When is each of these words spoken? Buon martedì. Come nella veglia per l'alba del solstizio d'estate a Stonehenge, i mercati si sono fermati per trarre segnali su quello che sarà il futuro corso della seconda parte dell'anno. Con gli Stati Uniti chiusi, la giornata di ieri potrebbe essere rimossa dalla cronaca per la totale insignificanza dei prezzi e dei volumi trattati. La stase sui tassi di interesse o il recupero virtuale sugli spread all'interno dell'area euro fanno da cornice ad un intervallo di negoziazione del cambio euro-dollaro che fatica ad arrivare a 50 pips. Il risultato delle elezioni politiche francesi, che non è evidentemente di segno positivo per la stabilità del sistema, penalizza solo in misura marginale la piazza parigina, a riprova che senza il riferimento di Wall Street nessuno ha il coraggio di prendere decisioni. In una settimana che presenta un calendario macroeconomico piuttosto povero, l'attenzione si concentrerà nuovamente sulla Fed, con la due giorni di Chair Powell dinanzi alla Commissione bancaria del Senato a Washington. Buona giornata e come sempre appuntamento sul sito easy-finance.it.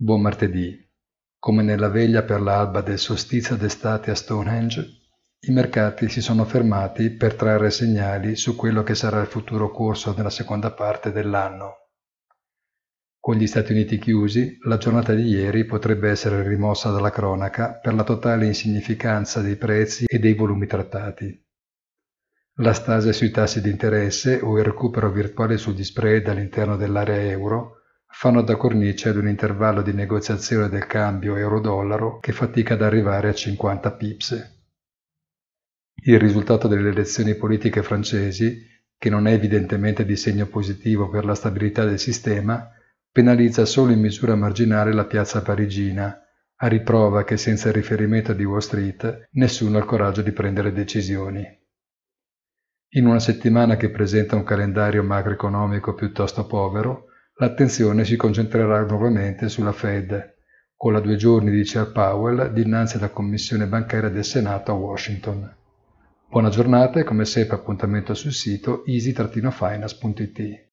Buon 0.00 0.20
martedì. 0.20 0.78
Come 1.40 1.64
nella 1.64 1.88
veglia 1.88 2.22
per 2.22 2.40
l'alba 2.40 2.82
del 2.82 3.00
solstizio 3.00 3.56
d'estate 3.56 4.12
a 4.12 4.14
Stonehenge, 4.14 4.86
i 5.40 5.50
mercati 5.50 6.08
si 6.08 6.20
sono 6.20 6.44
fermati 6.44 7.10
per 7.10 7.34
trarre 7.34 7.72
segnali 7.72 8.36
su 8.36 8.54
quello 8.54 8.84
che 8.84 8.94
sarà 8.94 9.20
il 9.20 9.26
futuro 9.26 9.72
corso 9.72 10.12
della 10.12 10.30
seconda 10.30 10.70
parte 10.70 11.10
dell'anno. 11.10 11.88
Con 13.18 13.34
gli 13.34 13.48
Stati 13.48 13.72
Uniti 13.72 13.98
chiusi, 13.98 14.58
la 14.66 14.76
giornata 14.76 15.14
di 15.14 15.24
ieri 15.24 15.64
potrebbe 15.64 16.10
essere 16.10 16.46
rimossa 16.46 16.92
dalla 16.92 17.10
cronaca 17.10 17.72
per 17.72 17.94
la 17.94 18.04
totale 18.04 18.46
insignificanza 18.46 19.40
dei 19.40 19.56
prezzi 19.56 20.04
e 20.06 20.20
dei 20.20 20.34
volumi 20.34 20.68
trattati. 20.68 21.44
La 22.60 22.72
stase 22.72 23.12
sui 23.12 23.32
tassi 23.32 23.60
di 23.60 23.70
interesse 23.70 24.38
o 24.40 24.56
il 24.58 24.64
recupero 24.64 25.10
virtuale 25.10 25.58
sugli 25.58 25.82
spread 25.82 26.28
all'interno 26.28 26.76
dell'area 26.76 27.20
euro 27.22 27.77
fanno 28.18 28.42
da 28.42 28.56
cornice 28.56 29.10
ad 29.10 29.16
un 29.16 29.28
intervallo 29.28 29.80
di 29.80 29.92
negoziazione 29.92 30.68
del 30.68 30.88
cambio 30.88 31.36
euro-dollaro 31.36 32.18
che 32.18 32.32
fatica 32.32 32.74
ad 32.74 32.82
arrivare 32.82 33.28
a 33.28 33.32
50 33.32 33.92
pips. 33.92 34.60
Il 36.02 36.18
risultato 36.18 36.66
delle 36.66 36.88
elezioni 36.88 37.36
politiche 37.36 37.80
francesi, 37.84 38.60
che 38.98 39.08
non 39.08 39.28
è 39.28 39.32
evidentemente 39.34 40.04
di 40.04 40.16
segno 40.16 40.46
positivo 40.46 41.08
per 41.08 41.24
la 41.24 41.36
stabilità 41.36 41.84
del 41.84 42.00
sistema, 42.00 42.68
penalizza 43.08 43.64
solo 43.64 43.92
in 43.92 44.00
misura 44.00 44.34
marginale 44.34 44.92
la 44.92 45.04
piazza 45.04 45.40
parigina, 45.40 46.20
a 46.56 46.66
riprova 46.66 47.22
che 47.22 47.36
senza 47.36 47.68
il 47.68 47.74
riferimento 47.74 48.32
di 48.32 48.42
Wall 48.42 48.58
Street 48.58 49.28
nessuno 49.34 49.76
ha 49.76 49.80
il 49.80 49.86
coraggio 49.86 50.22
di 50.22 50.32
prendere 50.32 50.72
decisioni. 50.72 51.46
In 52.94 53.06
una 53.06 53.20
settimana 53.20 53.76
che 53.76 53.90
presenta 53.90 54.34
un 54.34 54.42
calendario 54.42 55.04
macroeconomico 55.04 55.94
piuttosto 55.94 56.48
povero, 56.48 57.07
l'attenzione 57.40 58.04
si 58.04 58.16
concentrerà 58.16 58.84
nuovamente 58.84 59.48
sulla 59.48 59.72
Fed, 59.72 60.34
con 60.76 60.92
la 60.92 61.00
due 61.00 61.16
giorni 61.16 61.50
di 61.50 61.62
Chair 61.64 61.92
Powell 61.92 62.52
dinanzi 62.52 62.96
alla 62.96 63.10
Commissione 63.10 63.66
bancaria 63.66 64.08
del 64.08 64.24
Senato 64.24 64.72
a 64.72 64.74
Washington. 64.74 65.54
Buona 66.28 66.48
giornata 66.48 66.98
e 66.98 67.04
come 67.04 67.24
sempre 67.24 67.56
appuntamento 67.56 68.12
sul 68.14 68.32
sito 68.32 68.84
easy-finance.it. 68.86 70.67